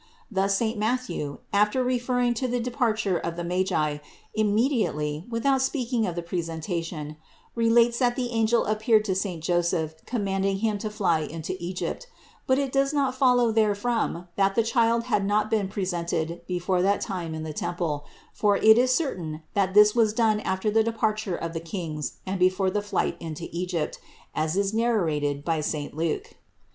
Thus 0.31 0.57
saint 0.57 0.79
Matthew, 0.79 1.37
after 1.53 1.83
referring 1.83 2.33
to 2.33 2.47
the 2.47 2.59
de 2.59 2.71
parture 2.71 3.19
of 3.21 3.35
the 3.35 3.43
Magi, 3.43 3.99
immediately, 4.33 5.25
without 5.29 5.61
speaking 5.61 6.07
of 6.07 6.15
the 6.15 6.23
Presentation, 6.23 7.17
relates 7.53 7.99
that 7.99 8.15
the 8.15 8.31
angel 8.31 8.65
appeared 8.65 9.05
to 9.05 9.13
saint 9.13 9.43
Joseph 9.43 9.93
commanding 10.07 10.57
him 10.57 10.79
to 10.79 10.89
fly 10.89 11.19
into 11.19 11.55
Egypt; 11.59 12.07
but 12.47 12.57
it 12.57 12.71
does 12.71 12.95
not 12.95 13.13
follow 13.13 13.51
therefrom 13.53 14.27
that 14.37 14.55
the 14.55 14.63
Child 14.63 15.03
had 15.03 15.23
not 15.23 15.51
been 15.51 15.67
pre 15.67 15.85
sented 15.85 16.43
before 16.47 16.81
that 16.81 17.01
time 17.01 17.35
in 17.35 17.43
the 17.43 17.53
temple, 17.53 18.07
for 18.33 18.57
it 18.57 18.79
is 18.79 18.91
certain 18.91 19.43
that 19.53 19.75
this 19.75 19.93
was 19.93 20.13
done 20.13 20.39
after 20.39 20.71
the 20.71 20.81
departure 20.81 21.35
of 21.35 21.53
the 21.53 21.59
Kings 21.59 22.13
and 22.25 22.39
before 22.39 22.71
the 22.71 22.81
flight 22.81 23.17
into 23.19 23.47
Egypt, 23.51 23.99
as 24.33 24.57
is 24.57 24.73
narrated 24.73 25.45
by 25.45 25.61
saint 25.61 25.95
Luke. 25.95 26.37